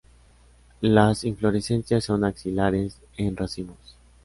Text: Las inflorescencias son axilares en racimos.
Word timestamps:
Las 0.81 1.23
inflorescencias 1.25 2.05
son 2.05 2.23
axilares 2.23 2.97
en 3.17 3.37
racimos. 3.37 3.97